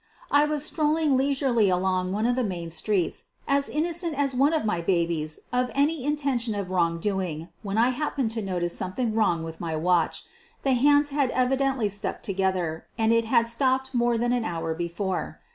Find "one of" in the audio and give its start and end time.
2.11-2.35, 4.33-4.65